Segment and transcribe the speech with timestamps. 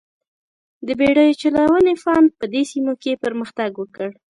[0.87, 4.09] د بېړیو چلونې فن په دې سیمو کې پرمختګ وکړ.